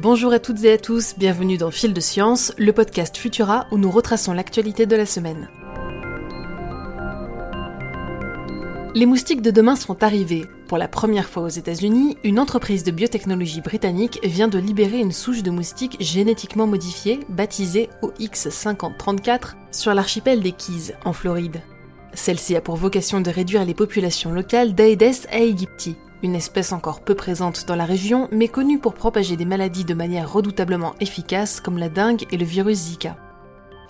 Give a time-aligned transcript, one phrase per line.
[0.00, 3.78] Bonjour à toutes et à tous, bienvenue dans Fil de Science, le podcast Futura où
[3.78, 5.50] nous retraçons l'actualité de la semaine.
[8.94, 10.46] Les moustiques de demain sont arrivés.
[10.68, 15.10] Pour la première fois aux États-Unis, une entreprise de biotechnologie britannique vient de libérer une
[15.10, 21.60] souche de moustiques génétiquement modifiée, baptisée OX5034, sur l'archipel des Keys, en Floride.
[22.14, 27.14] Celle-ci a pour vocation de réduire les populations locales d'Aedes aegypti, une espèce encore peu
[27.14, 31.78] présente dans la région, mais connue pour propager des maladies de manière redoutablement efficace comme
[31.78, 33.16] la dengue et le virus Zika.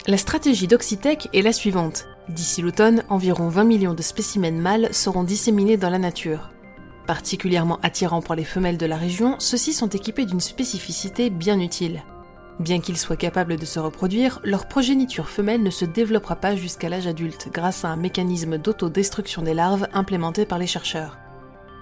[0.06, 2.06] La stratégie d'Oxitec est la suivante.
[2.28, 6.50] D'ici l'automne, environ 20 millions de spécimens mâles seront disséminés dans la nature.
[7.06, 12.02] Particulièrement attirants pour les femelles de la région, ceux-ci sont équipés d'une spécificité bien utile.
[12.60, 16.88] Bien qu'ils soient capables de se reproduire, leur progéniture femelle ne se développera pas jusqu'à
[16.88, 21.18] l'âge adulte grâce à un mécanisme d'autodestruction des larves implémenté par les chercheurs.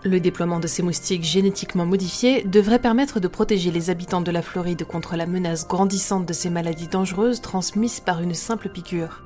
[0.05, 4.43] Le déploiement de ces moustiques génétiquement modifiés devrait permettre de protéger les habitants de la
[4.43, 9.25] Floride contre la menace grandissante de ces maladies dangereuses transmises par une simple piqûre.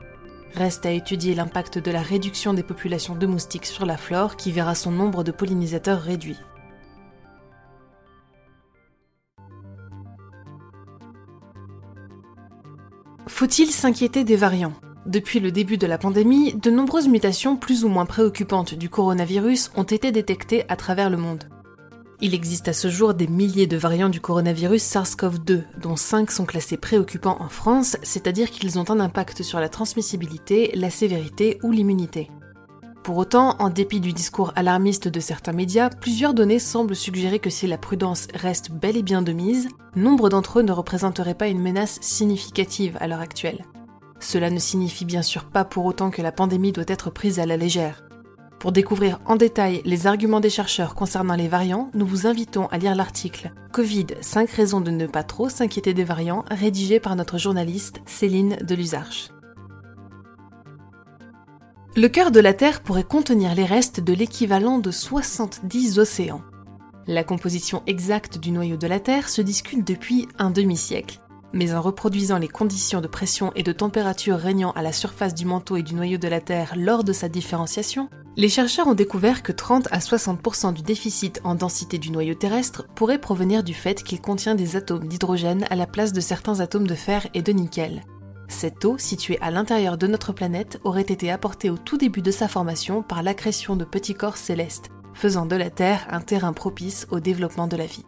[0.54, 4.52] Reste à étudier l'impact de la réduction des populations de moustiques sur la flore qui
[4.52, 6.38] verra son nombre de pollinisateurs réduit.
[13.26, 14.74] Faut-il s'inquiéter des variants?
[15.06, 19.70] Depuis le début de la pandémie, de nombreuses mutations plus ou moins préoccupantes du coronavirus
[19.74, 21.44] ont été détectées à travers le monde.
[22.22, 26.44] Il existe à ce jour des milliers de variants du coronavirus SARS-CoV-2, dont 5 sont
[26.44, 31.72] classés préoccupants en France, c'est-à-dire qu'ils ont un impact sur la transmissibilité, la sévérité ou
[31.72, 32.30] l'immunité.
[33.02, 37.48] Pour autant, en dépit du discours alarmiste de certains médias, plusieurs données semblent suggérer que
[37.48, 41.48] si la prudence reste bel et bien de mise, nombre d'entre eux ne représenteraient pas
[41.48, 43.64] une menace significative à l'heure actuelle.
[44.20, 47.46] Cela ne signifie bien sûr pas pour autant que la pandémie doit être prise à
[47.46, 48.04] la légère.
[48.60, 52.76] Pour découvrir en détail les arguments des chercheurs concernant les variants, nous vous invitons à
[52.76, 57.38] lire l'article Covid 5 raisons de ne pas trop s'inquiéter des variants rédigé par notre
[57.38, 59.30] journaliste Céline Deluzarche.
[61.96, 66.42] Le cœur de la Terre pourrait contenir les restes de l'équivalent de 70 océans.
[67.06, 71.20] La composition exacte du noyau de la Terre se discute depuis un demi-siècle
[71.52, 75.44] mais en reproduisant les conditions de pression et de température régnant à la surface du
[75.44, 79.42] manteau et du noyau de la Terre lors de sa différenciation, les chercheurs ont découvert
[79.42, 84.02] que 30 à 60% du déficit en densité du noyau terrestre pourrait provenir du fait
[84.02, 87.52] qu'il contient des atomes d'hydrogène à la place de certains atomes de fer et de
[87.52, 88.02] nickel.
[88.48, 92.30] Cette eau, située à l'intérieur de notre planète, aurait été apportée au tout début de
[92.30, 97.06] sa formation par l'accrétion de petits corps célestes, faisant de la Terre un terrain propice
[97.10, 98.04] au développement de la vie.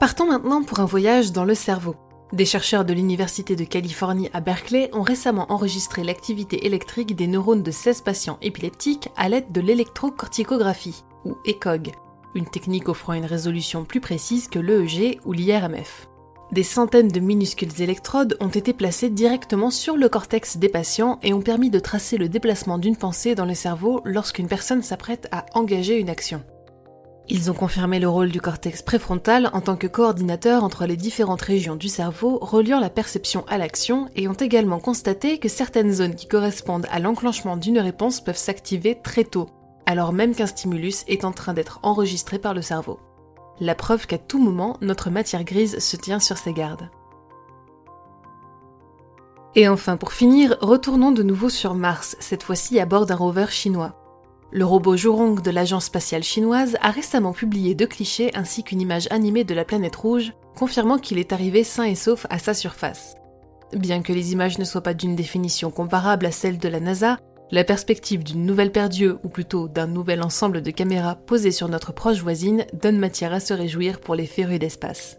[0.00, 1.96] Partons maintenant pour un voyage dans le cerveau.
[2.32, 7.64] Des chercheurs de l'Université de Californie à Berkeley ont récemment enregistré l'activité électrique des neurones
[7.64, 11.90] de 16 patients épileptiques à l'aide de l'électrocorticographie, ou ECOG,
[12.36, 16.08] une technique offrant une résolution plus précise que l'EEG ou l'IRMF.
[16.52, 21.32] Des centaines de minuscules électrodes ont été placées directement sur le cortex des patients et
[21.32, 25.44] ont permis de tracer le déplacement d'une pensée dans le cerveau lorsqu'une personne s'apprête à
[25.54, 26.44] engager une action.
[27.30, 31.42] Ils ont confirmé le rôle du cortex préfrontal en tant que coordinateur entre les différentes
[31.42, 36.14] régions du cerveau reliant la perception à l'action et ont également constaté que certaines zones
[36.14, 39.50] qui correspondent à l'enclenchement d'une réponse peuvent s'activer très tôt,
[39.84, 42.98] alors même qu'un stimulus est en train d'être enregistré par le cerveau.
[43.60, 46.88] La preuve qu'à tout moment, notre matière grise se tient sur ses gardes.
[49.54, 53.46] Et enfin, pour finir, retournons de nouveau sur Mars, cette fois-ci à bord d'un rover
[53.50, 53.97] chinois.
[54.50, 59.06] Le robot Zhurong de l'agence spatiale chinoise a récemment publié deux clichés ainsi qu'une image
[59.10, 63.14] animée de la planète rouge, confirmant qu'il est arrivé sain et sauf à sa surface.
[63.74, 67.18] Bien que les images ne soient pas d'une définition comparable à celle de la NASA,
[67.50, 71.68] la perspective d'une nouvelle paire d'yeux, ou plutôt d'un nouvel ensemble de caméras posées sur
[71.68, 75.18] notre proche voisine, donne matière à se réjouir pour les férus d'espace.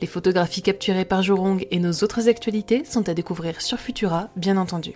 [0.00, 4.56] Les photographies capturées par Zhurong et nos autres actualités sont à découvrir sur Futura, bien
[4.56, 4.94] entendu.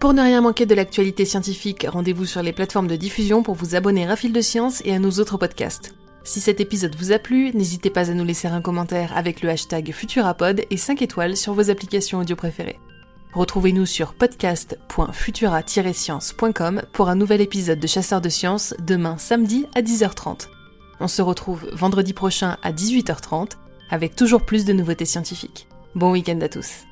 [0.00, 3.74] Pour ne rien manquer de l'actualité scientifique, rendez-vous sur les plateformes de diffusion pour vous
[3.74, 5.96] abonner à Fil de Science et à nos autres podcasts.
[6.22, 9.48] Si cet épisode vous a plu, n'hésitez pas à nous laisser un commentaire avec le
[9.48, 12.78] hashtag Futurapod et 5 étoiles sur vos applications audio préférées.
[13.32, 20.46] Retrouvez-nous sur podcast.futura-science.com pour un nouvel épisode de Chasseurs de Sciences demain samedi à 10h30.
[21.00, 23.54] On se retrouve vendredi prochain à 18h30
[23.90, 25.66] avec toujours plus de nouveautés scientifiques.
[25.94, 26.87] Bon week-end à tous.